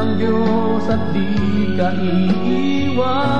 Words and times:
ng 0.00 0.16
Diyos 0.16 0.88
at 0.88 1.12
di 1.12 1.76
ka 1.76 1.92
iiwan. 2.00 3.30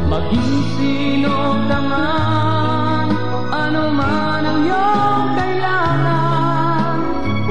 Maging 0.09 0.65
sino 0.77 1.33
ka 1.69 1.79
man, 1.85 3.09
ano 3.53 3.93
man 3.93 4.43
ang 4.49 4.65
iyong 4.65 5.29
kailangan, 5.37 6.97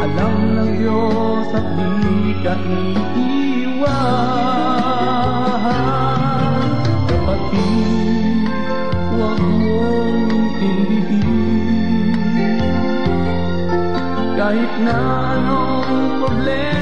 alam 0.01 0.35
ng 0.57 0.81
Diyos 0.81 1.53
at 1.53 1.67
di 1.77 2.33
ka 2.41 2.57
iiwan. 2.57 3.85
Kapatid, 7.05 8.49
huwag 9.13 9.37
mong 9.37 10.33
intindihin 10.33 12.17
Kahit 14.41 14.73
na 14.81 14.97
anong 15.37 16.17
problema 16.17 16.80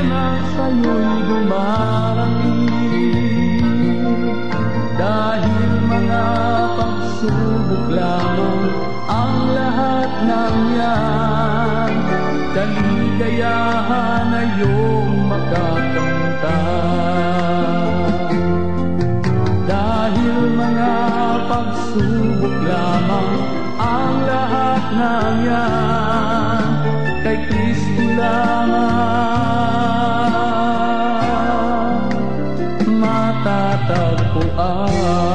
parang 1.59 2.35
Dahil 4.95 5.71
mga 5.87 6.27
pagsubok 6.75 7.87
ang 9.07 9.35
lahat 9.51 10.11
ng 10.23 10.57
yan 10.75 11.91
Kaligayahan 12.55 14.23
na 14.31 14.41
iyong 14.55 15.11
makakamta 15.27 16.59
Dahil 19.67 20.35
mga 20.55 20.93
pagsubok 21.47 22.55
ang 23.79 24.13
lahat 24.27 24.83
ng 24.95 25.35
yan 25.47 25.98
love. 34.69 35.28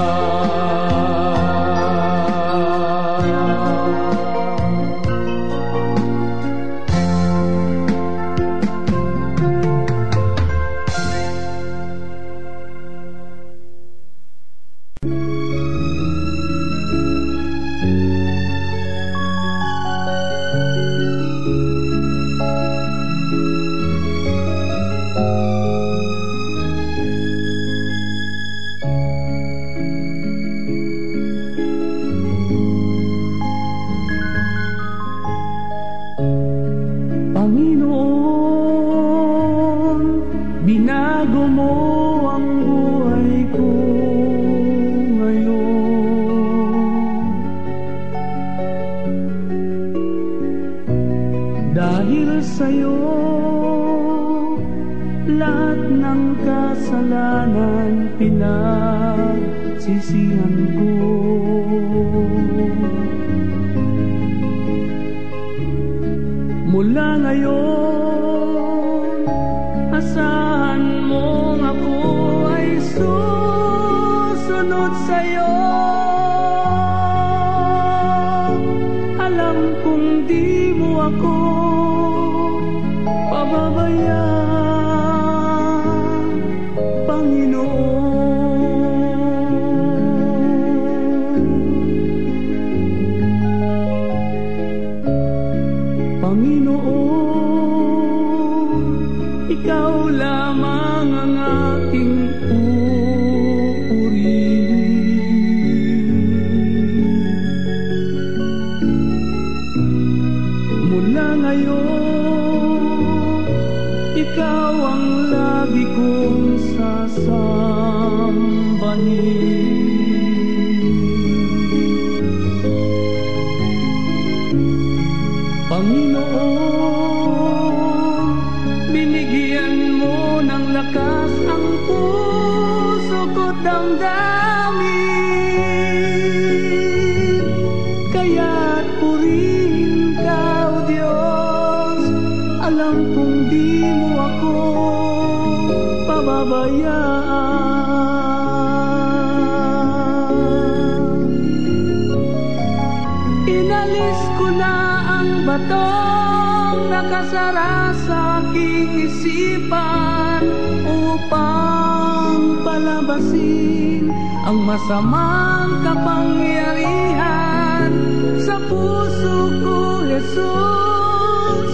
ang 164.55 164.71
masamang 164.71 165.83
kapangyarihan 165.83 167.91
sa 168.39 168.55
puso 168.71 169.51
ko, 169.67 170.07
Jesus. 170.07 171.71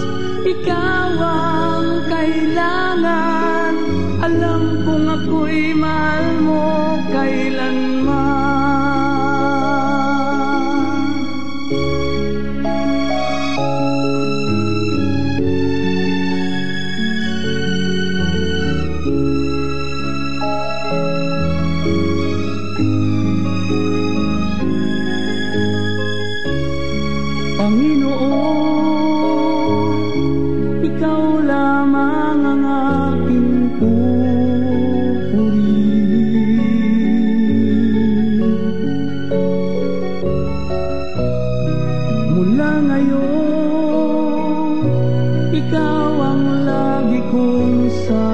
Ikaw 0.49 1.13
ang 1.21 2.09
kailangan. 2.09 3.30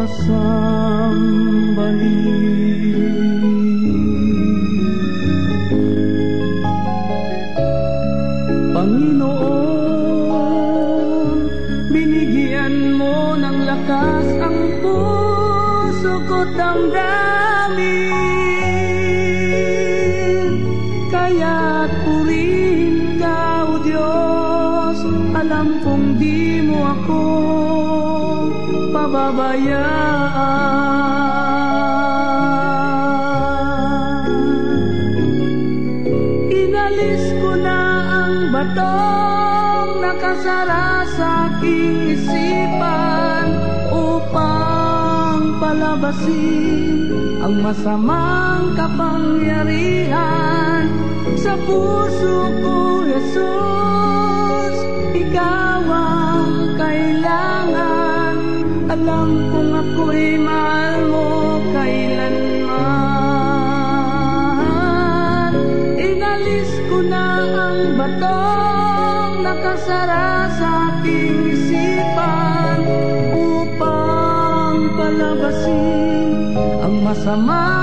So. 0.08 0.47
summer. 77.28 77.77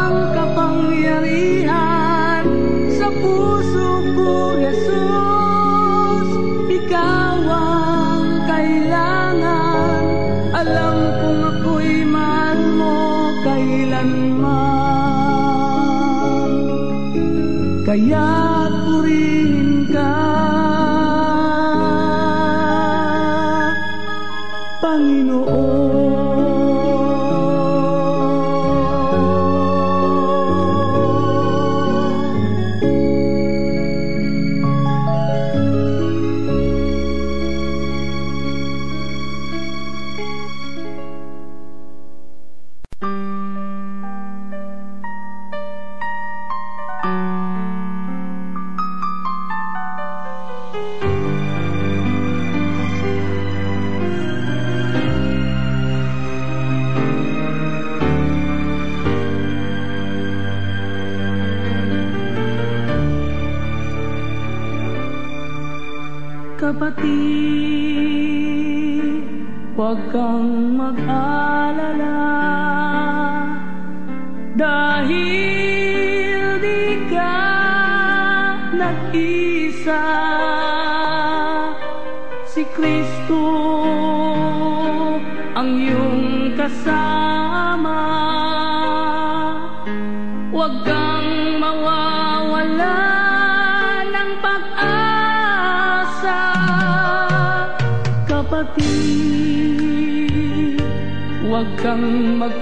come 101.84 102.53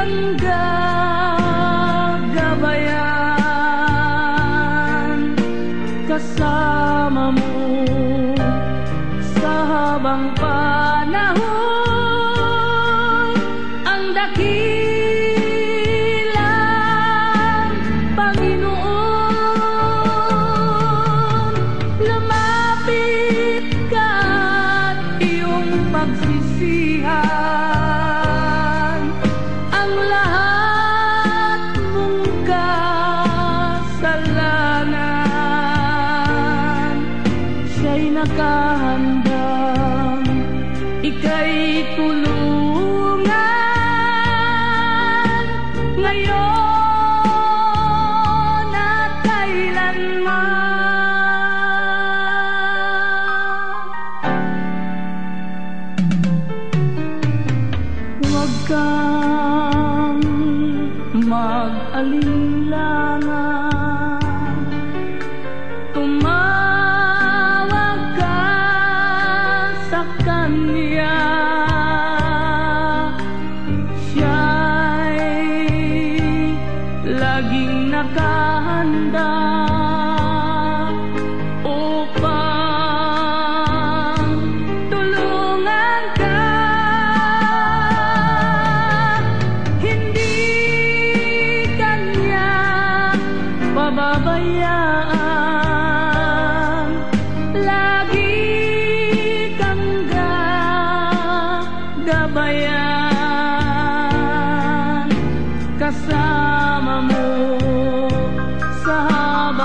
tanggap 0.00 0.40
gabayan 2.32 3.20
kasama 6.08 7.28
mo 7.36 7.60
sa 9.36 9.52
habang 9.68 10.32
panahon. 10.40 11.69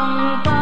ang 0.06 0.55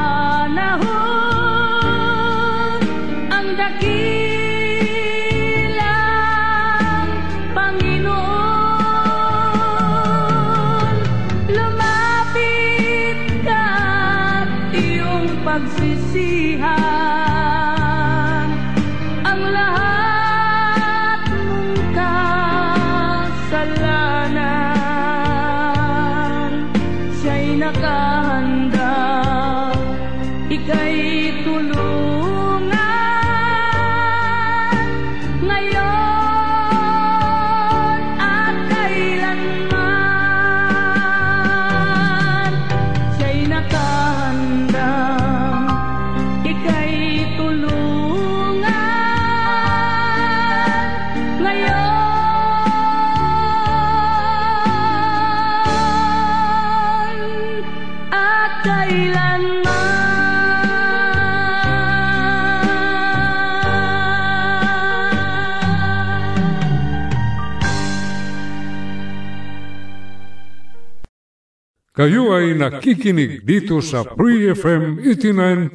Kayo 72.03 72.35
ay 72.35 72.51
nakikinig 72.59 73.47
dito 73.47 73.79
sa 73.79 74.03
Free 74.03 74.51
FM 74.51 74.99
89.0 75.07 75.71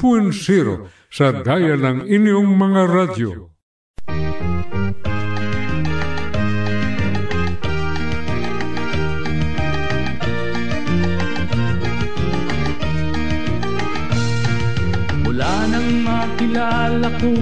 sa 1.08 1.32
daya 1.32 1.72
ng 1.72 2.04
inyong 2.04 2.52
mga 2.52 2.82
radyo. 2.84 3.48
Mula 15.24 15.54
nang 15.72 15.90
makilala 16.04 17.08
ko 17.24 17.32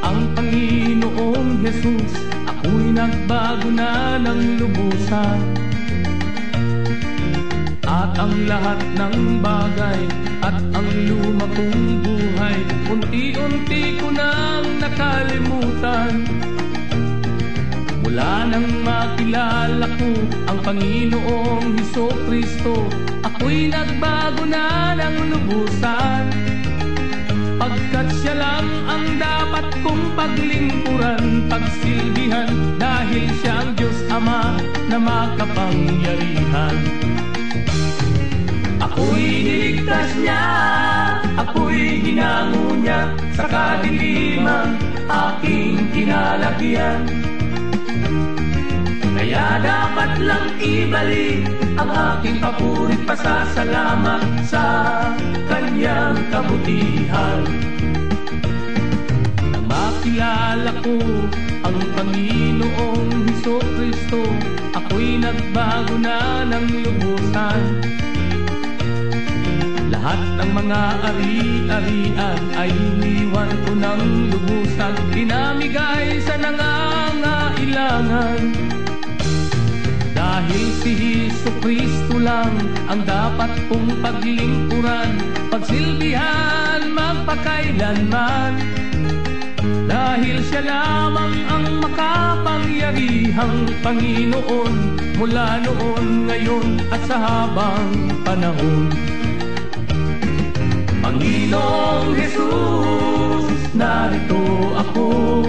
ang 0.00 0.32
Panginoong 0.32 1.60
Jesus, 1.60 2.16
ako'y 2.48 2.96
nagbago 2.96 3.68
na 3.68 4.16
ng 4.24 4.56
lubusan. 4.56 5.61
Ang 8.12 8.44
lahat 8.44 8.76
ng 8.92 9.40
bagay 9.40 10.00
at 10.44 10.60
ang 10.76 10.88
luma 11.08 11.48
kong 11.48 12.04
buhay, 12.04 12.56
unti-unti 12.92 13.96
ko 13.96 14.12
nang 14.12 14.68
nakalimutan. 14.76 16.28
Mula 18.04 18.52
nang 18.52 18.68
makilala 18.84 19.88
ko 19.96 20.12
ang 20.44 20.58
Panginoong 20.60 21.80
Heso 21.80 22.12
Kristo, 22.28 22.84
ako'y 23.24 23.72
nagbago 23.72 24.44
na 24.44 24.92
ng 24.92 25.16
lubusan. 25.32 26.28
Pagkat 27.56 28.12
siya 28.20 28.34
lang 28.36 28.68
ang 28.92 29.04
dapat 29.16 29.72
kong 29.80 30.12
paglingkuran, 30.12 31.48
pagsilbihan, 31.48 32.76
dahil 32.76 33.24
siya 33.40 33.64
ang 33.64 33.72
Diyos 33.72 33.96
Ama 34.12 34.60
na 34.92 35.00
makapangyarihan. 35.00 36.76
Ako'y 38.92 39.40
niligtas 39.40 40.12
niya, 40.20 40.44
ako'y 41.40 42.04
hinango 42.04 42.76
niya 42.76 43.08
sa 43.32 43.48
kadiliman, 43.48 44.76
aking 45.08 45.88
kinalagyan. 45.96 47.00
Kaya 49.16 49.56
dapat 49.64 50.20
lang 50.20 50.44
ibalik 50.60 51.40
ang 51.80 51.88
aking 51.88 52.36
papurit 52.36 53.00
pasasalamat 53.08 54.44
sa 54.44 54.64
kanyang 55.48 56.20
kabutihan. 56.28 57.40
Nang 59.56 59.64
makilala 59.72 60.68
ko 60.84 61.00
ang 61.64 61.78
Panginoong 61.96 63.24
Heso 63.24 63.56
Kristo, 63.56 64.20
ako'y 64.76 65.16
nagbago 65.16 65.96
na 65.96 66.44
ng 66.44 66.66
lubusan. 66.84 67.62
Lahat 70.02 70.18
ng 70.34 70.50
mga 70.50 71.14
ari-arian 71.14 72.42
ay 72.58 72.74
iniwan 72.74 73.46
ko 73.62 73.70
ng 73.70 74.34
lubusan, 74.34 74.98
pinamigay 75.14 76.18
sa 76.26 76.34
nangangailangan. 76.42 78.50
Dahil 80.10 80.64
si 80.82 80.90
Heso 80.98 81.54
Kristo 81.62 82.18
lang 82.18 82.50
ang 82.90 83.06
dapat 83.06 83.54
kong 83.70 84.02
paglingkuran, 84.02 85.22
pagsilbihan 85.54 86.82
magpakailanman. 86.90 88.58
Dahil 89.86 90.42
siya 90.50 90.66
lamang 90.66 91.46
ang 91.46 91.78
makapangyarihang 91.78 93.70
Panginoon 93.86 94.98
mula 95.14 95.62
noon, 95.62 96.26
ngayon 96.26 96.90
at 96.90 97.06
sa 97.06 97.22
habang 97.22 98.18
panahon. 98.26 99.11
Panginoong 101.52 102.16
Jesus, 102.16 103.76
narito 103.76 104.40
ako, 104.72 105.44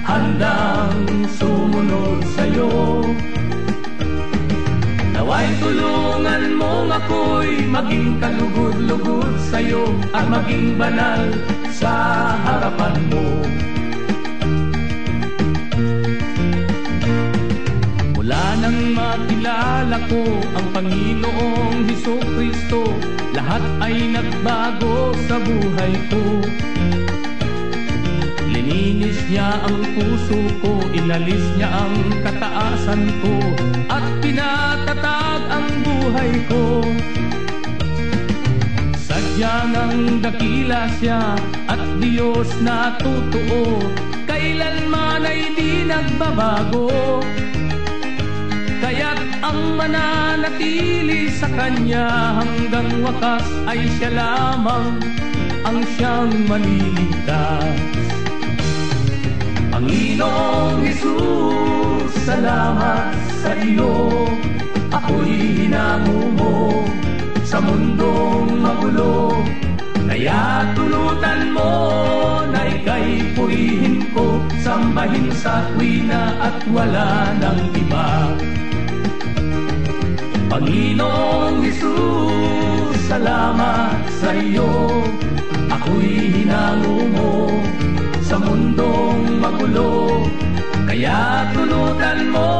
handang 0.00 1.28
sumunod 1.36 2.24
sa'yo. 2.32 3.04
Naway 5.12 5.44
tulungan 5.60 6.56
mong 6.56 6.88
ako'y 7.04 7.68
maging 7.68 8.16
kalugod-lugod 8.16 9.36
sa'yo 9.52 9.92
at 10.16 10.24
maging 10.24 10.80
banal 10.80 11.28
sa 11.68 11.92
harapan 12.40 12.96
mo. 13.12 13.44
Mula 18.50 18.66
nang 18.66 18.98
makilala 18.98 20.10
ko 20.10 20.26
ang 20.58 20.66
Panginoong 20.74 21.86
Heso 21.86 22.18
Kristo, 22.34 22.82
lahat 23.30 23.62
ay 23.78 24.10
nagbago 24.10 25.14
sa 25.30 25.38
buhay 25.38 25.94
ko. 26.10 26.42
Lininis 28.50 29.22
niya 29.30 29.54
ang 29.54 29.86
puso 29.94 30.50
ko, 30.66 30.82
inalis 30.90 31.46
niya 31.54 31.70
ang 31.70 31.94
kataasan 32.26 33.22
ko, 33.22 33.38
at 33.86 34.02
pinatatag 34.18 35.42
ang 35.46 35.70
buhay 35.86 36.32
ko. 36.50 36.82
Sadyang 38.98 39.78
ang 39.78 40.26
dakila 40.26 40.90
siya 40.98 41.38
at 41.70 41.82
Diyos 42.02 42.50
na 42.66 42.98
totoo, 42.98 43.78
kailanman 44.26 45.22
ay 45.22 45.54
di 45.54 45.86
nagbabago. 45.86 46.90
Ang 49.50 49.74
mananatili 49.74 51.26
sa 51.34 51.50
Kanya 51.50 52.38
hanggang 52.38 53.02
wakas 53.02 53.42
ay 53.66 53.82
siya 53.98 54.14
lamang 54.14 55.02
ang 55.66 55.82
siyang 55.98 56.30
maliligtas. 56.46 57.74
Panginoong 59.74 60.86
Jesus, 60.86 62.14
salamat 62.22 63.10
sa 63.42 63.50
iyo. 63.58 64.30
Ako'y 64.94 65.66
hinango 65.66 66.86
sa 67.42 67.58
mundong 67.58 68.54
magulo. 68.54 69.34
Kaya 70.06 70.62
tulutan 70.78 71.50
mo 71.50 71.74
na 72.54 72.70
ika'y 72.70 73.34
purihin 73.34 74.06
ko, 74.14 74.38
sambahin 74.62 75.34
sa 75.34 75.66
tuwina 75.74 76.38
at 76.38 76.62
wala 76.70 77.34
ng 77.34 77.58
iba. 77.74 78.30
Panginoong 80.60 81.64
Jesus, 81.64 82.92
salamat 83.08 83.96
sa 84.20 84.28
iyo. 84.36 84.68
Ako'y 85.72 86.36
hinango 86.36 87.00
mo 87.16 87.48
sa 88.20 88.36
mundong 88.36 89.40
magulo. 89.40 90.20
Kaya 90.84 91.48
tulutan 91.56 92.28
mo 92.28 92.52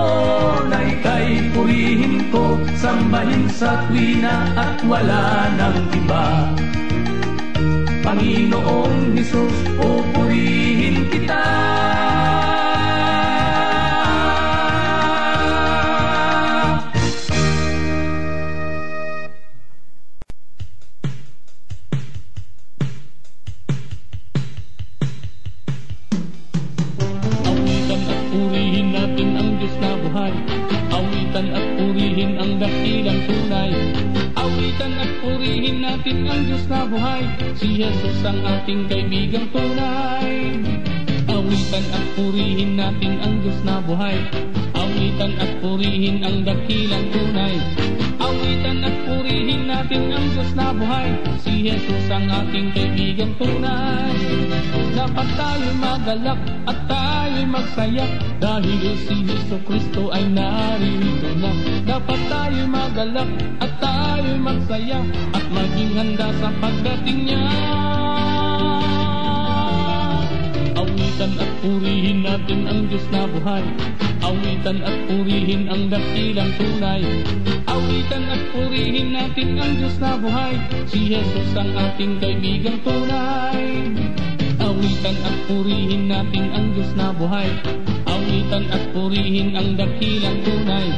na 0.73 0.81
ika'y 0.81 1.53
purihin 1.53 2.25
ko, 2.33 2.57
sambahin 2.81 3.45
sa 3.53 3.85
tuwina 3.85 4.49
at 4.57 4.81
wala 4.89 5.53
ng 5.61 5.77
iba. 6.01 6.57
Panginoong 8.01 9.13
Jesus, 9.13 9.53
pupurihin 9.77 10.70
purihin 35.61 35.85
natin 35.85 36.25
ang 36.25 36.41
Diyos 36.49 36.65
na 36.73 36.89
buhay. 36.89 37.21
Si 37.53 37.69
Jesus 37.77 38.25
ang 38.25 38.41
ating 38.41 38.89
kaibigang 38.89 39.45
tunay 39.53 40.57
Awitan 41.29 41.85
at 41.93 42.07
purihin 42.17 42.81
natin 42.81 43.21
ang 43.21 43.45
Diyos 43.45 43.61
na 43.61 43.77
buhay. 43.85 44.17
Awitan 44.73 45.37
at 45.37 45.53
purihin 45.61 46.25
ang 46.25 46.49
dakilang 46.49 47.13
tunay. 47.13 47.61
Awitan 48.25 48.89
at 48.89 48.97
purihin 49.05 49.69
natin 49.69 50.09
ang 50.09 50.27
Diyos 50.33 50.49
na 50.57 50.73
buhay. 50.73 51.13
Si 51.45 51.53
Jesus 51.69 52.09
ang 52.09 52.25
ating 52.25 52.73
kaibigan 52.73 53.37
tunay. 53.37 54.17
Dapat 54.97 55.29
tayo 55.37 55.69
magalak 55.77 56.41
at 56.73 56.79
tayo 56.89 57.00
magsaya. 57.51 58.07
Dahil 58.39 58.95
si 59.05 59.27
Jesu 59.27 59.59
Kristo 59.67 60.15
ay 60.15 60.31
narito 60.31 61.31
na. 61.43 61.51
Dapat 61.85 62.21
tayo 62.31 62.63
magalak 62.71 63.31
at 63.59 63.73
tayo 63.83 64.33
magsaya 64.39 65.03
At 65.35 65.45
maging 65.51 65.93
handa 65.99 66.29
sa 66.39 66.49
pagdating 66.63 67.21
niya. 67.27 67.43
Awitan 70.79 71.33
at 71.37 71.53
purihin 71.61 72.19
natin 72.23 72.61
ang 72.71 72.81
Diyos 72.87 73.05
na 73.11 73.27
buhay. 73.27 73.67
Awitan 74.23 74.79
at 74.87 74.97
purihin 75.11 75.67
ang 75.67 75.91
dakilang 75.91 76.55
tunay. 76.57 77.03
Awitan 77.67 78.25
at 78.31 78.43
purihin 78.55 79.13
natin 79.13 79.59
ang 79.59 79.73
Diyos 79.77 79.97
na 79.99 80.15
buhay. 80.17 80.55
Si 80.87 81.11
Jesus 81.11 81.51
ang 81.59 81.75
ating 81.75 82.23
kaibigang 82.23 82.79
tunay 82.87 83.91
Awitan 84.81 85.21
at 85.21 85.37
purihin 85.45 86.09
natin 86.09 86.57
ang 86.57 86.73
Diyos 86.73 86.97
na 86.97 87.13
buhay. 87.13 87.53
Awitan 88.09 88.65
at 88.73 88.81
purihin 88.97 89.53
ang 89.53 89.77
dakilang 89.77 90.41
tunay. 90.41 90.89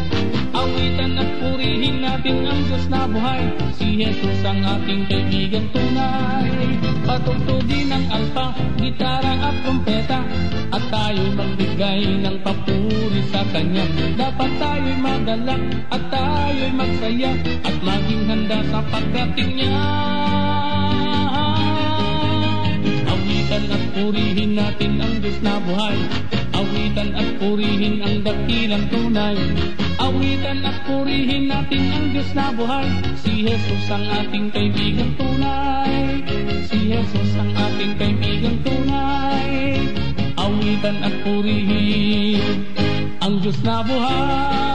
Awitan 0.54 1.18
at 1.18 1.26
purihin 1.42 1.98
natin 1.98 2.46
ang 2.46 2.62
Diyos 2.70 2.86
na 2.86 3.10
buhay. 3.10 3.42
Si 3.74 3.98
Jesus 3.98 4.38
ang 4.46 4.62
ating 4.62 5.10
kaibigan 5.10 5.66
tunay. 5.74 6.78
Patugtugin 7.02 7.90
ng 7.90 8.06
alpa, 8.06 8.54
gitara 8.78 9.50
at 9.50 9.56
trompeta. 9.66 10.30
At 10.70 10.84
tayo 10.86 11.34
magbigay 11.34 12.22
ng 12.22 12.38
papuri 12.38 13.26
sa 13.34 13.42
Kanya. 13.50 13.82
Dapat 14.14 14.50
tayo'y 14.62 14.94
magalak 15.02 15.62
at 15.90 16.02
tayo'y 16.06 16.70
magsaya. 16.70 17.34
At 17.66 17.76
maging 17.82 18.30
handa 18.30 18.62
sa 18.70 18.78
pagdating 18.86 19.58
niya 19.58 20.41
Awitan 23.62 23.78
at 23.78 23.94
purihin 23.94 24.50
natin 24.58 24.92
ang 24.98 25.14
Diyos 25.22 25.38
na 25.38 25.54
buhay. 25.62 25.94
Awitan 26.50 27.14
at 27.14 27.28
purihin 27.38 28.02
ang 28.02 28.16
dakilang 28.26 28.90
tunay. 28.90 29.38
Awitan 30.02 30.66
at 30.66 30.82
purihin 30.82 31.46
natin 31.46 31.82
ang 31.94 32.06
Diyos 32.10 32.30
na 32.34 32.50
buhay. 32.50 32.90
Si 33.22 33.46
Jesus 33.46 33.86
ang 33.86 34.02
ating 34.02 34.50
kaibigang 34.50 35.14
tunay. 35.14 36.26
Si 36.66 36.90
Jesus 36.90 37.30
ang 37.38 37.54
ating 37.54 37.94
kaibigang 38.02 38.58
tunay. 38.66 39.78
Awitan 40.34 40.96
at 41.06 41.14
purihin 41.22 42.66
ang 43.22 43.38
Diyos 43.38 43.62
na 43.62 43.86
buhay 43.86 44.71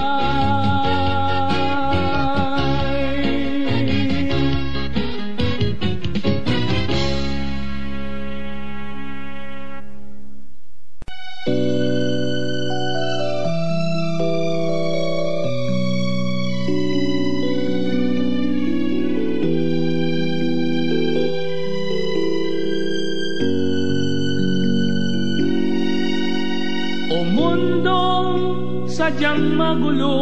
sadyang 29.07 29.55
magulo 29.55 30.19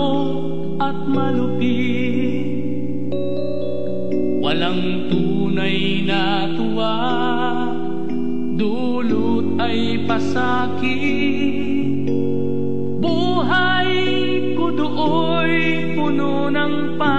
at 0.78 0.94
malupit. 1.10 2.54
Walang 4.46 5.10
tunay 5.10 6.06
na 6.06 6.46
tuwa 6.54 6.94
Dulot 8.54 9.58
ay 9.58 10.06
pasakit. 10.06 12.06
Buhay 13.02 13.90
ko 14.54 14.70
dooy 14.70 15.58
puno 15.98 16.54
ng 16.54 17.02
panindig 17.02 17.15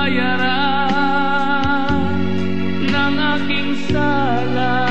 Kabayaran 0.00 1.92
ng 2.88 3.14
aking 3.20 3.76
sala 3.92 4.89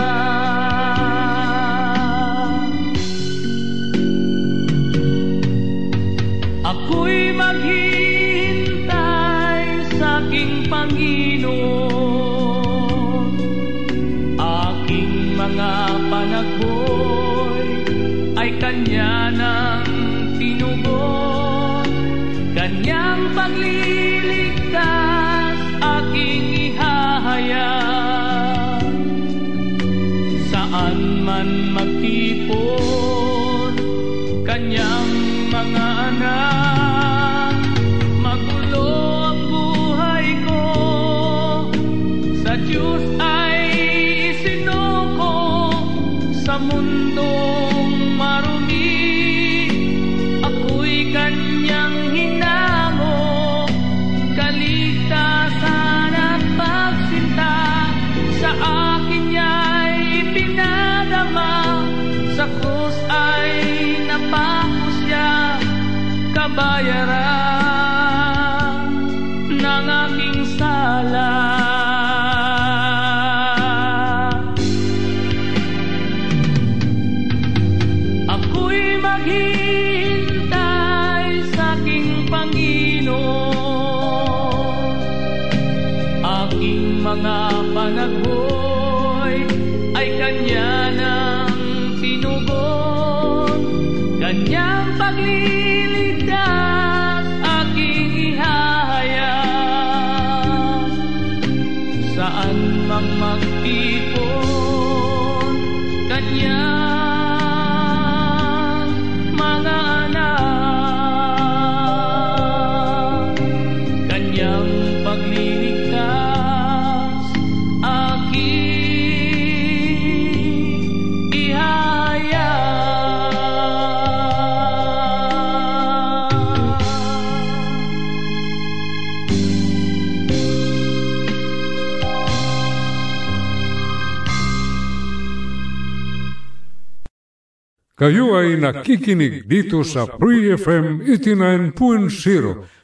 Kayo 138.10 138.34
ay 138.41 138.58
nakikinig 138.58 139.45
dito 139.45 139.86
sa 139.86 140.10
Free 140.10 140.50
FM 140.58 141.06
89.0 141.06 141.78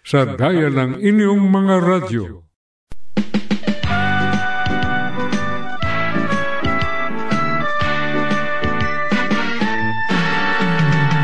sa 0.06 0.22
daya 0.22 0.70
ng 0.70 1.02
inyong 1.02 1.50
mga 1.50 1.76
radyo. 1.82 2.46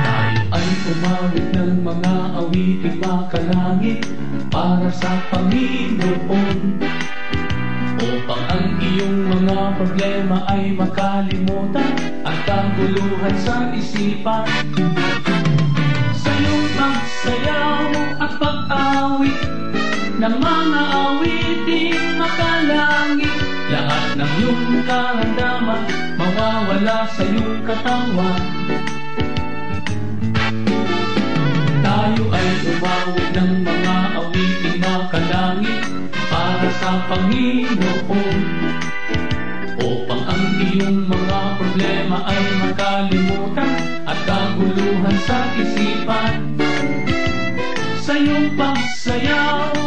Tayo 0.02 0.42
ay 0.50 0.70
umawit 0.98 1.48
ng 1.54 1.86
mga 1.86 2.14
awiting 2.42 2.98
makalangit 3.06 4.02
para 4.50 4.90
sa 4.90 5.14
Panginoon 5.30 6.58
upang 8.02 8.44
ang 8.50 8.82
iyong 8.82 9.30
mga 9.30 9.78
problema 9.78 10.42
ay 10.50 10.74
makalimutan 10.74 12.11
kaguluhan 12.52 13.36
sa 13.40 13.72
isipan. 13.72 14.44
Sa 16.20 16.32
iyong 16.36 16.68
pagsayaw 16.76 17.84
at 18.20 18.34
pag-awit 18.36 19.40
Na 20.20 20.28
mga 20.28 20.82
awiting 20.92 22.20
makalangit. 22.20 23.36
Lahat 23.72 24.06
ng 24.20 24.32
iyong 24.44 24.84
karamdaman 24.84 25.82
Mawawala 26.20 27.08
sa 27.16 27.24
iyong 27.24 27.64
katawan. 27.64 28.42
Tayo 31.82 32.24
ay 32.36 32.48
umawit 32.68 33.30
ng 33.32 33.54
mga 33.64 33.96
awiting 34.20 34.80
makalangit 34.84 35.82
Para 36.28 36.70
sa 36.84 36.92
Panginoon. 37.08 38.40
Upang 39.82 40.24
ang 40.30 40.46
iyong 40.62 41.10
mga 41.10 41.31
problema 42.12 42.28
ay 42.28 42.44
makalimutan 42.60 43.72
at 44.04 44.20
kaguluhan 44.28 45.18
sa 45.24 45.48
isipan. 45.56 46.60
Sa 48.04 48.14
iyong 48.20 48.52
pagsayaw 48.60 49.81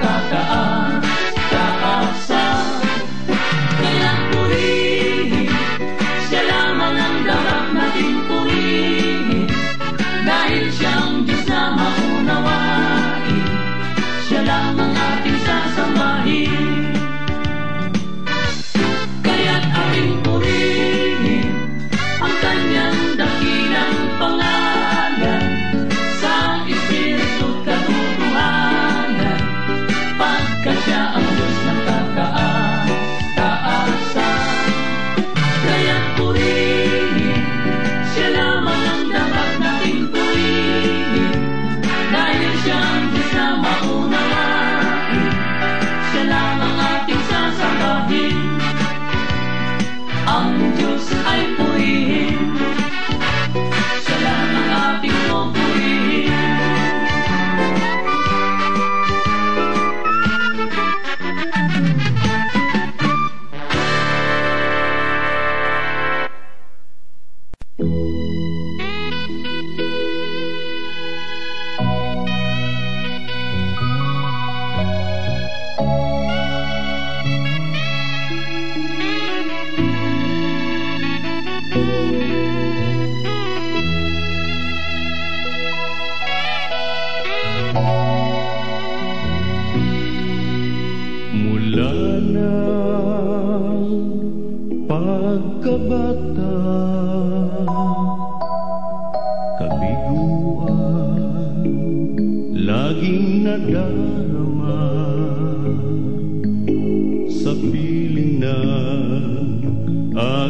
cantata 0.00 0.75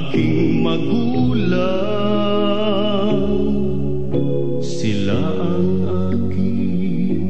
aking 0.07 0.62
magulang 0.62 1.66
Sila 4.62 5.19
ang 5.35 5.83
aking 6.14 7.27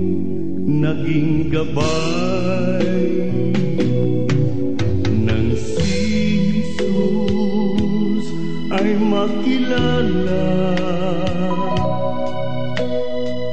naging 0.77 1.49
gabay. 1.49 3.33
Nang 5.09 5.57
si 5.57 5.89
Jesus 6.69 8.29
ay 8.69 8.93
makilala 9.01 10.53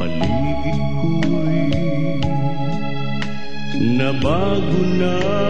Paligid 0.03 0.83
ko'y 0.99 1.63
nabago 3.88 4.83
na. 4.99 5.42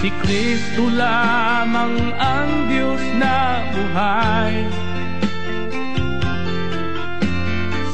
Si 0.00 0.12
Kristo 0.20 0.92
lamang 0.92 2.12
ang 2.20 2.68
Diyos 2.68 3.00
na 3.16 3.64
buhay. 3.72 4.68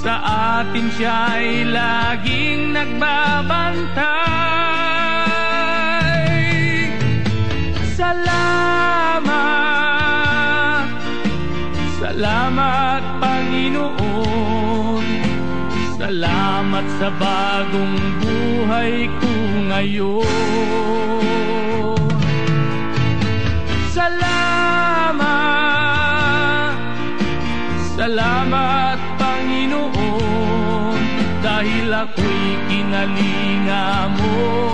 Sa 0.02 0.14
atin 0.58 0.86
siya'y 0.94 1.70
laging 1.70 2.74
nagbabantay 2.74 4.63
Salamat. 9.24 10.84
Salamat 11.96 13.02
Panginoon. 13.16 15.06
Salamat 15.96 16.84
sa 17.00 17.08
bagong 17.16 17.96
buhay 18.20 19.08
ko 19.16 19.32
ngayon. 19.72 20.28
Salamat. 23.96 25.16
Salamat 27.96 29.00
Panginoon. 29.16 31.00
Dahil 31.40 31.88
ako'y 31.88 32.56
kinalinga 32.68 34.12
mo 34.16 34.64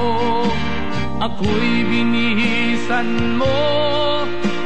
Ako'y 1.21 1.85
binihisan 1.85 3.37
mo 3.37 4.20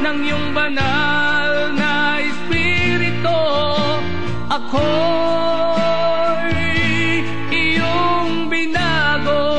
Ng 0.05 0.21
iyong 0.21 0.53
banal 0.53 1.73
na 1.73 2.21
Espiritu 2.21 3.41
Ako'y 4.53 4.85
iyong 7.49 8.45
binago. 8.45 9.49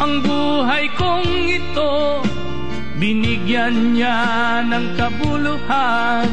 Ang 0.00 0.24
buhay 0.24 0.88
kong 0.96 1.60
ito 1.60 2.24
Binigyan 2.96 3.92
niya 3.92 4.64
ng 4.64 4.96
kabuluhan 4.96 6.24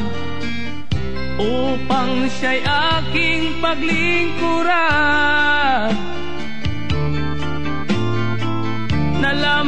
Upang 1.36 2.32
siya'y 2.32 2.64
aking 2.64 3.60
paglingkuran 3.60 6.03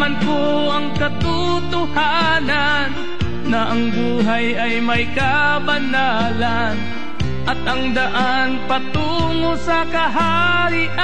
Nalaman 0.07 0.23
ko 0.23 0.71
ang 0.71 0.95
katotohanan 1.03 2.95
Na 3.51 3.75
ang 3.75 3.91
buhay 3.91 4.55
ay 4.55 4.79
may 4.79 5.03
kabanalan 5.11 6.79
At 7.43 7.59
ang 7.67 7.91
daan 7.91 8.63
patungo 8.71 9.59
sa 9.59 9.83
kaharian. 9.91 10.95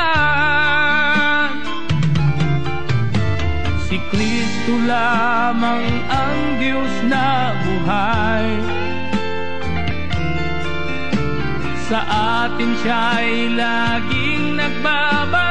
Si 3.90 3.98
Kristo 4.10 4.74
lamang 4.86 5.86
ang 6.06 6.38
Diyos 6.62 6.94
na 7.06 7.54
buhay. 7.62 8.58
Sa 11.90 12.02
atin 12.46 12.70
siya'y 12.82 13.54
laging 13.54 14.58
nagbabantay 14.58 15.41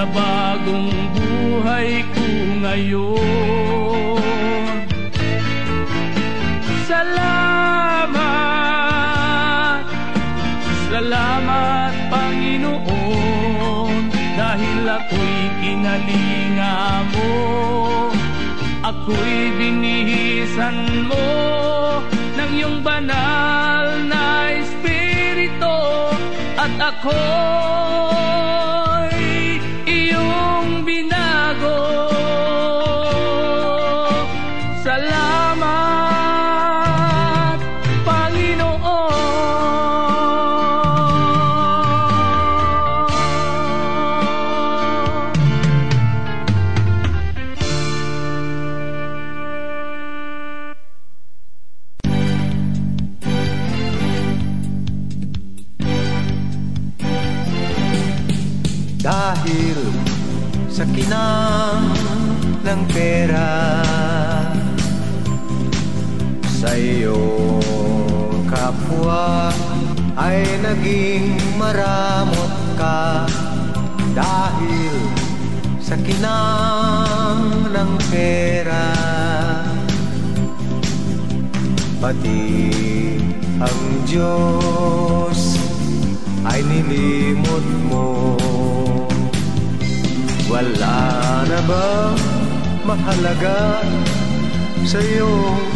sa 0.00 0.08
bagong 0.16 0.88
buhay 1.12 2.00
ko 2.16 2.24
ngayon. 2.64 4.16
Salamat 6.88 8.24
Salamat 10.88 11.92
Panginoon 12.08 14.08
Dahil 14.40 14.88
ako'y 14.88 15.38
kinalinga 15.60 17.04
mo. 17.12 17.36
Ako'y 18.80 19.52
binihisan 19.60 21.12
mo 21.12 21.28
Ng 22.40 22.56
iyong 22.56 22.80
banal 22.80 24.00
na 24.08 24.48
espiritu 24.48 25.76
At 26.56 26.88
ako'y 26.88 27.79
naging 70.90 71.38
maramot 71.54 72.54
ka 72.74 73.22
Dahil 74.10 74.94
sa 75.78 75.94
kinang 75.94 77.70
ng 77.70 77.92
pera. 78.10 78.90
Pati 82.02 82.42
ang 83.62 83.80
Diyos 84.02 85.62
ay 86.42 86.58
nilimot 86.66 87.66
mo. 87.86 88.34
Wala 90.50 90.98
na 91.46 91.60
ba 91.70 92.18
mahalaga 92.82 93.86
sa'yo 94.82 95.30
kundi 95.54 95.69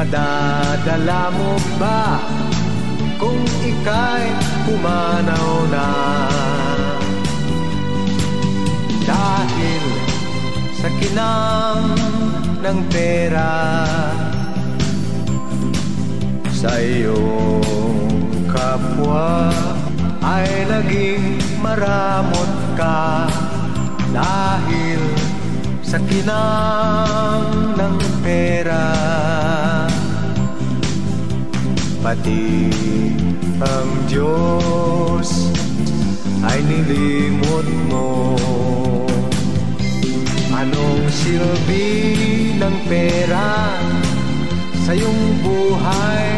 Madadala 0.00 1.28
mo 1.28 1.60
ba 1.76 2.24
kung 3.20 3.44
ika'y 3.60 4.32
pumanaw 4.64 5.68
na? 5.68 5.88
Dahil 9.04 9.84
sa 10.72 10.88
kinang 10.96 11.84
ng 12.64 12.78
pera 12.88 13.52
sa 16.48 16.80
iyong 16.80 18.48
kapwa 18.48 19.52
ay 20.24 20.64
naging 20.64 21.44
maramot 21.60 22.52
ka. 22.72 23.28
Dahil 24.16 25.00
sa 25.84 26.00
kinang 26.08 27.76
ng 27.76 27.96
pera 28.24 28.88
pati 32.00 32.72
ang 33.60 33.90
Diyos 34.08 35.52
ay 36.44 36.60
nilimot 36.64 37.68
mo. 37.92 38.36
Anong 40.56 41.08
silbi 41.08 41.88
ng 42.60 42.76
pera 42.88 43.76
sa 44.84 44.92
iyong 44.96 45.40
buhay 45.44 46.28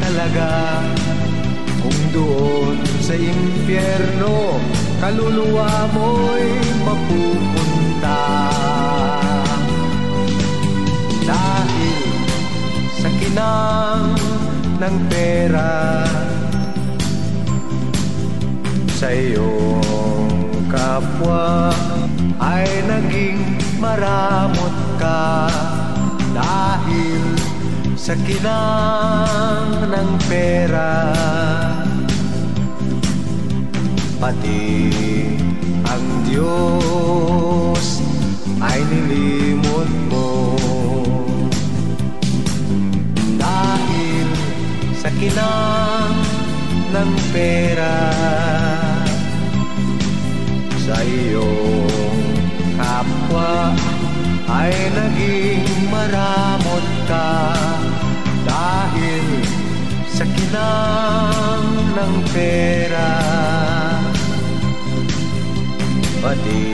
talaga? 0.00 0.80
Kung 1.84 2.00
doon 2.12 2.76
sa 3.04 3.12
impyerno 3.16 4.60
Kaluluwa 4.96 5.68
mo'y 5.92 6.56
mapupunta. 6.80 8.20
Dahil 11.20 12.00
sa 12.96 13.08
kinang 13.20 14.25
ng 14.76 14.96
pera 15.08 16.04
Sa 18.96 19.08
iyong 19.12 20.68
kapwa 20.68 21.72
ay 22.40 22.68
naging 22.84 23.40
maramot 23.80 24.76
ka 25.00 25.48
dahil 26.36 27.22
sa 28.06 28.14
kinang 28.22 29.90
ng 29.90 30.10
pera. 30.30 31.10
Pati 34.22 34.64
ang 35.82 36.06
Diyos 36.22 38.00
ay 38.62 38.78
nilimot 38.86 39.90
mo 40.06 40.56
kinang 45.16 46.16
ng 46.92 47.12
pera. 47.32 47.96
Sa 50.84 50.96
iyong 51.02 52.20
kapwa 52.76 53.72
ay 54.52 54.72
naging 54.92 55.66
maramot 55.88 56.86
ka 57.08 57.56
dahil 58.44 59.24
sa 60.12 60.24
kinang 60.28 61.66
ng 61.96 62.14
pera. 62.30 63.10
Pati 66.20 66.64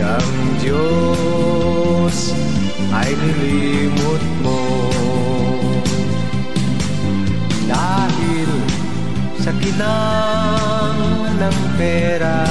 ang 0.00 0.34
Diyos 0.62 2.32
ay 2.94 3.10
nilimot 3.18 4.33
kinang 9.74 11.34
ng 11.34 11.58
pera. 11.74 12.46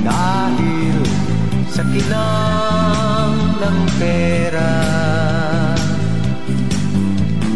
Dahil 0.00 0.96
sa 1.68 1.84
kinang 1.84 3.36
ng 3.60 3.78
pera. 4.00 4.72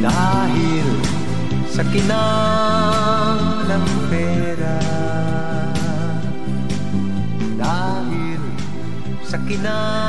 Dahil 0.05 0.88
sa 1.72 1.82
kinang 1.88 3.40
ng 3.64 3.86
pera. 4.12 4.76
Dahil 7.57 8.40
sa 9.24 9.40
kinang 9.48 9.99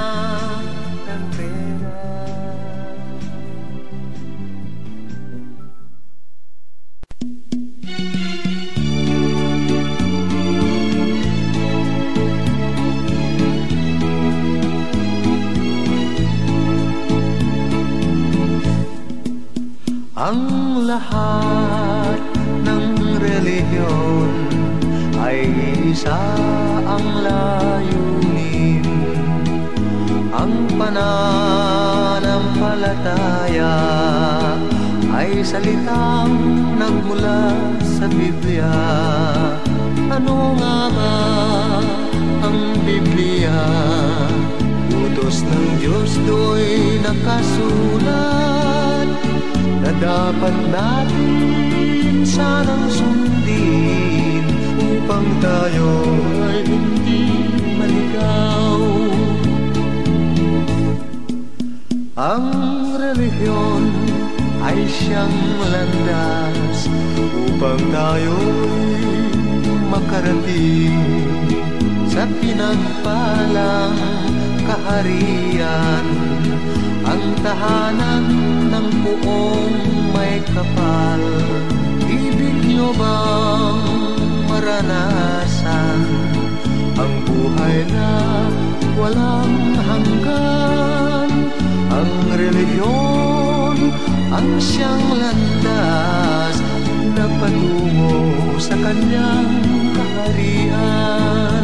Lahat 20.71 22.15
ng 22.63 22.95
relihiyon 23.19 24.31
ay 25.19 25.51
isa 25.91 26.15
ang 26.87 27.27
layunin. 27.27 28.87
Ang 30.31 30.71
pananampalataya 30.79 33.75
ay 35.11 35.43
salitang 35.43 36.39
nagmula 36.79 37.51
sa 37.83 38.07
Biblia. 38.07 38.71
Ano 40.07 40.55
nga 40.55 40.87
ba 40.87 41.19
ang 42.47 42.79
Biblia? 42.87 43.59
Utos 44.87 45.43
ng 45.43 45.83
Diyos 45.83 46.15
do'y 46.23 47.03
nakasulat 47.03 48.70
na 49.81 49.91
dapat 49.97 50.55
natin 50.69 52.21
sa 52.21 52.61
sanang 52.61 52.85
sundin 52.93 54.45
upang 54.77 55.25
tayo 55.41 55.89
ay 56.45 56.59
hindi 56.69 57.23
maligaw. 57.81 58.77
Ang 62.13 62.45
relihiyon 62.93 63.83
ay 64.61 64.85
siyang 64.85 65.37
landas 65.65 66.85
upang 67.49 67.81
tayo'y 67.89 69.01
makarating 69.89 71.01
sa 72.05 72.29
pinagpalang 72.37 73.97
kaharian 74.69 76.30
ang 77.21 77.37
tahanan 77.45 78.25
ng 78.73 78.87
buong 79.05 79.77
may 80.09 80.41
kapal. 80.49 81.21
Ibig 82.09 82.57
nyo 82.65 82.89
bang 82.97 83.81
maranasan? 84.49 86.01
Ang 86.97 87.13
buhay 87.29 87.85
na 87.93 88.09
walang 88.97 89.77
hanggan. 89.77 91.29
Ang 91.93 92.11
reliyon 92.33 93.77
ang 94.33 94.49
siyang 94.57 95.05
landas. 95.21 96.57
Na 97.13 97.29
patungo 97.37 98.57
sa 98.57 98.73
kanyang 98.81 99.51
kaharian 99.93 101.60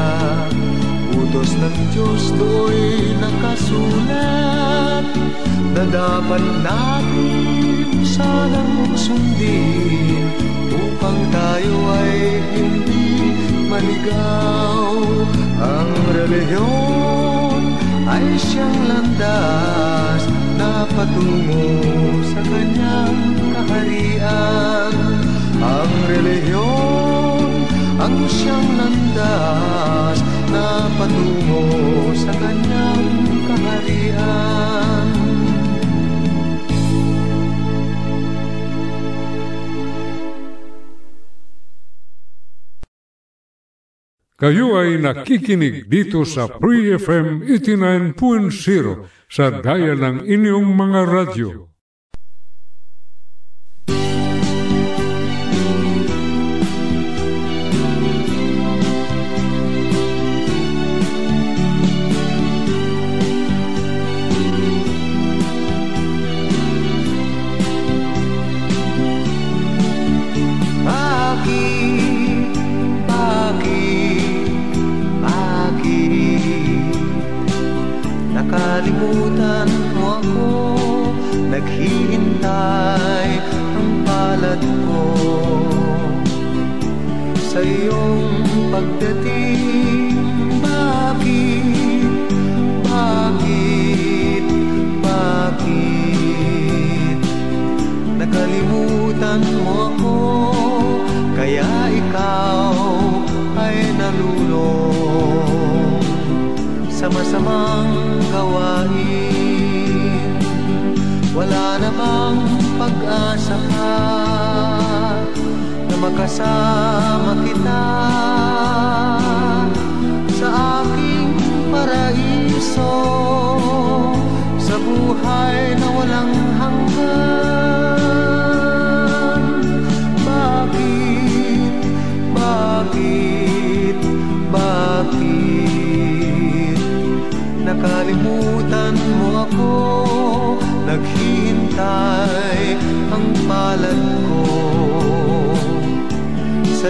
Utos 1.11 1.59
ng 1.59 1.75
Diyos 1.91 2.31
do'y 2.39 3.19
nakasulat 3.19 5.11
na 5.75 5.83
dapat 5.91 6.43
natin 6.63 7.99
sanang 8.07 8.95
sundin 8.95 10.50
upang 11.01 11.33
tayo 11.33 11.75
ay 11.97 12.37
hindi 12.53 13.33
maligaw. 13.65 14.85
Ang 15.57 15.89
reliyon 16.13 17.73
ay 18.05 18.37
siyang 18.37 18.77
landas 18.85 20.29
na 20.61 20.85
patungo 20.93 21.81
sa 22.29 22.41
kanyang 22.45 23.17
kaharian. 23.49 24.93
Ang 25.57 25.93
reliyon 26.05 27.49
ang 27.97 28.17
siyang 28.29 28.69
landas 28.77 30.21
na 30.53 30.85
patungo 31.01 31.65
sa 32.13 32.29
kanyang 32.37 33.20
Kayo 44.41 44.73
ay 44.73 44.97
nakikinig 44.97 45.85
dito 45.85 46.25
sa 46.25 46.49
Free 46.49 46.89
FM 46.97 47.45
89.0 47.45 48.17
sa 49.29 49.53
daya 49.53 49.93
ng 49.93 50.25
inyong 50.25 50.65
mga 50.65 51.01
radyo. 51.05 51.70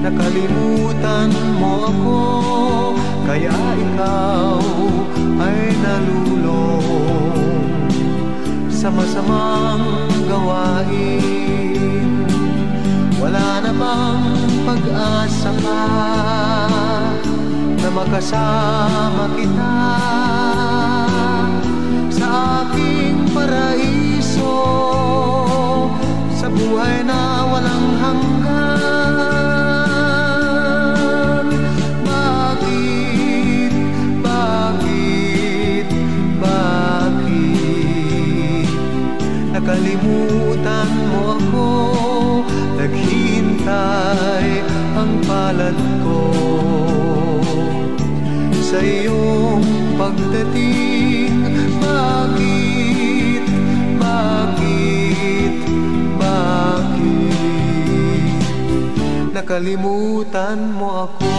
Nakalimutan 0.00 1.30
mo 1.60 1.72
ako 1.92 2.20
Kaya 3.30 3.54
ikaw 3.78 4.58
ay 5.38 5.70
nalulong. 5.86 7.30
Sa 8.66 8.90
makasama 18.00 19.28
kita 19.36 19.76
Sa 22.08 22.64
aking 22.64 23.28
paraiso 23.36 24.56
Sa 26.32 26.48
buhay 26.48 27.04
na 27.04 27.44
walang 27.44 28.00
hanggan. 28.00 28.24
Bakit, 32.00 33.72
bakit, 34.24 35.86
bakit? 36.40 37.44
Nakalimutan 39.52 40.88
mo 41.12 41.36
ako 41.36 41.68
Naghintay 42.80 44.64
ang 44.96 45.20
palad 45.28 45.99
sa 48.70 48.78
iyong 48.78 49.66
pagdating. 49.98 51.42
Bakit, 51.82 53.42
bakit, 53.98 55.54
bakit 56.14 58.30
Nakalimutan 59.34 60.70
mo 60.78 61.10
ako 61.10 61.34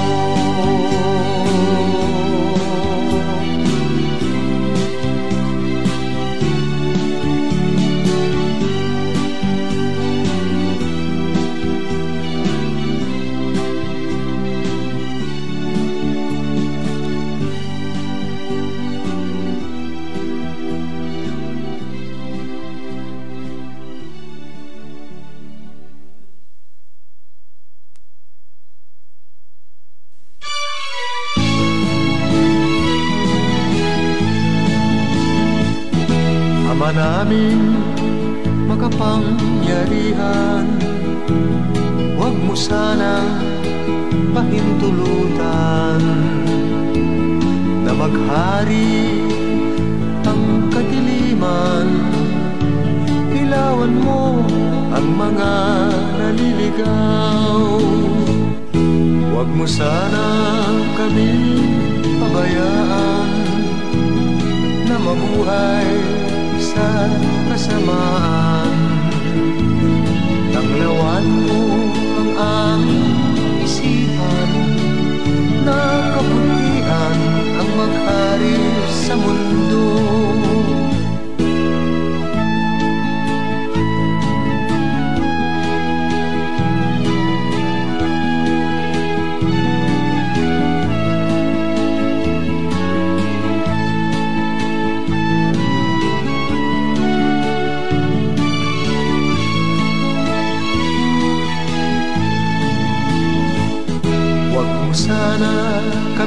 Ama 36.82 36.98
naming 36.98 37.78
makapangyarihan. 38.66 40.66
Huwag 42.18 42.34
mo 42.42 42.58
sanang 42.58 43.38
pahintulutan 44.34 46.02
Na 47.86 47.94
maghari 47.94 49.22
ang 50.26 50.74
kadiliman. 50.74 52.02
Ilawan 53.30 53.94
mo 54.02 54.42
ang 54.90 55.06
mga 55.06 55.54
naliligaw. 56.18 57.78
Huwag 59.30 59.54
mo 59.54 59.70
sana 59.70 60.26
kami 60.98 61.30
pabayaan 62.18 63.30
na 64.90 64.98
mabuhay 64.98 66.11
sa 66.72 66.88
kasamaan. 67.52 68.76
Tanglawan 70.56 71.26
mo 71.44 71.64
ang 72.16 72.32
aming 72.40 73.16
isipan. 73.68 74.50
Na 75.68 75.80
kabutihan 76.16 77.20
ang 77.60 77.70
maghari 77.76 78.58
sa 78.88 79.14
mundo 79.20 79.84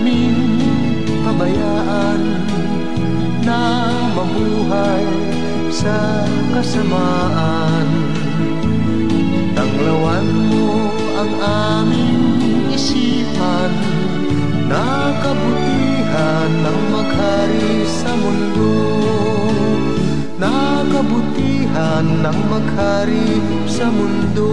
kaming 0.05 0.61
pabayaan 1.25 2.21
Na 3.41 3.61
mabuhay 4.13 5.09
sa 5.73 6.29
kasamaan. 6.53 7.89
Tanglawan 9.57 10.29
mo 10.53 10.93
ang 11.17 11.33
aming 11.81 12.21
isipan 12.69 13.73
Na 14.69 15.09
kabutihan 15.25 16.53
ng 16.53 16.81
maghari 16.93 17.89
sa 17.89 18.13
mundo. 18.21 18.77
Na 20.37 20.85
kabutihan 20.85 22.05
ng 22.05 22.39
maghari 22.53 23.41
sa 23.65 23.89
mundo 23.89 24.53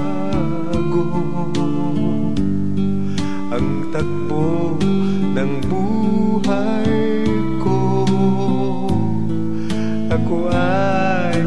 Ang 3.54 3.70
takbo 3.94 4.74
ng 5.34 5.52
buhay 5.70 7.22
ko. 7.62 8.06
Ako 10.10 10.50
ay 10.50 11.38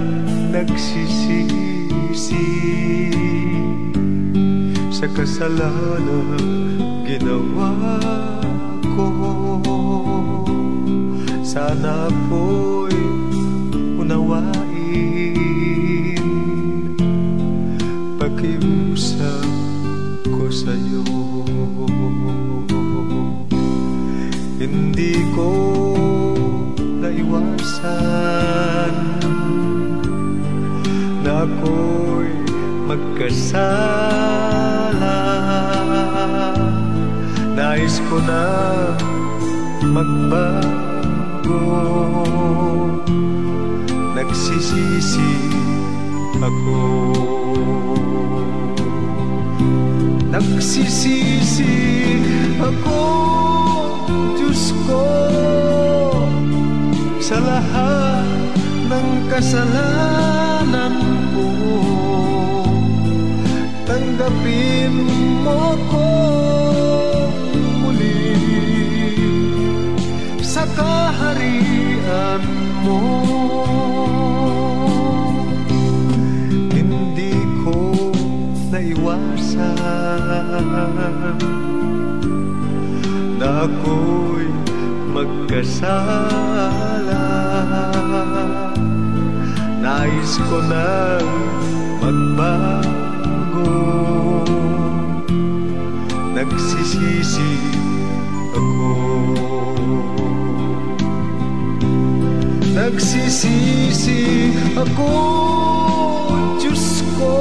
nagsisisi. 0.55 1.49
Sa 4.91 5.07
kasalanan 5.11 6.39
ginawa 7.03 7.75
ko. 8.95 9.07
Sana 11.43 12.07
po'y 12.31 12.80
magkasala 33.21 35.17
Nais 37.53 38.01
ko 38.09 38.17
na 38.25 38.45
magbago. 39.85 41.61
Nagsisisi 44.17 45.33
ako. 46.41 46.81
Nagsisisi 50.31 51.75
ako, 52.57 53.01
Diyos 54.39 54.73
ko 54.87 55.03
Sa 57.21 57.37
lahat 57.37 58.25
ng 58.89 59.09
kasalanan 59.29 61.10
Tanggapin 64.21 64.93
mo 65.41 65.73
ko 65.89 66.13
muli. 67.81 68.37
Sa 70.45 70.61
kaharian 70.77 72.45
mo. 72.85 73.01
Hindi 76.69 77.33
ko 77.65 77.97
naiwasan 78.69 79.57
Na 83.41 83.65
ako'y 83.65 84.45
magkasala. 85.17 86.69
Nais 89.81 90.37
ko 90.45 90.61
na 90.69 91.17
magbago 92.05 93.00
nagsisisi 96.41 97.53
ako. 98.57 98.89
Nagsisisi 102.73 104.21
ako 104.73 105.13
Diyos 106.57 107.05
ko 107.13 107.37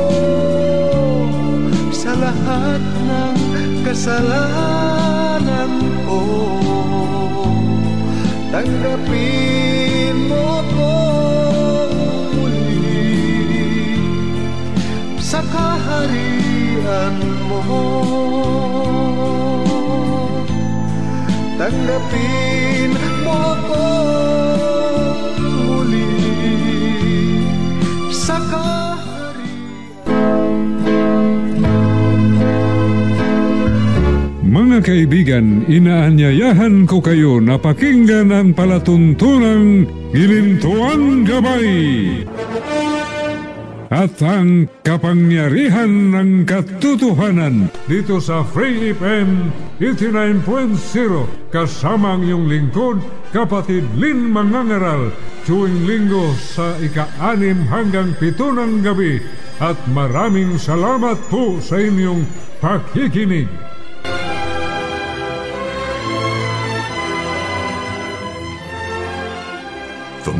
Sa 1.96 2.12
lahat 2.12 2.82
ng 2.84 3.36
kasalanan 3.88 5.72
ko. 6.04 6.20
Tanggapin 8.52 10.16
mo 10.28 10.60
ko 10.76 10.92
muli 12.36 12.84
Sa 15.24 15.40
kaharian 15.48 17.29
Tanggapin 21.60 22.92
mo 23.20 23.42
ko 23.68 23.86
muli 25.38 26.08
sa 28.10 28.40
Mga 34.50 34.78
kaibigan, 34.82 35.62
inaanyayahan 35.70 36.88
ko 36.88 36.98
kayo 36.98 37.38
na 37.38 37.60
pakinggan 37.60 38.34
ang 38.34 38.50
palatuntunang 38.56 39.86
Gilintuan 40.10 41.22
Gabay 41.22 41.70
at 43.90 44.22
ang 44.22 44.70
kapangyarihan 44.86 46.14
ng 46.14 46.46
katotohanan 46.46 47.74
dito 47.90 48.22
sa 48.22 48.46
Free 48.46 48.94
FM 48.94 49.50
89.0 49.82 51.50
kasama 51.50 52.14
ang 52.14 52.22
iyong 52.22 52.46
lingkod, 52.46 53.02
kapatid 53.34 53.82
Lin 53.98 54.30
Mangangaral, 54.30 55.10
tuwing 55.42 55.90
linggo 55.90 56.30
sa 56.38 56.78
ika-anim 56.78 57.66
hanggang 57.66 58.14
pito 58.14 58.54
ng 58.54 58.78
gabi 58.86 59.18
at 59.58 59.76
maraming 59.90 60.54
salamat 60.54 61.18
po 61.26 61.58
sa 61.58 61.82
inyong 61.82 62.22
pakikinig. 62.62 63.69